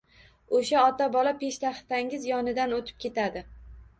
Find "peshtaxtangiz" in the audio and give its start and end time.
1.43-2.27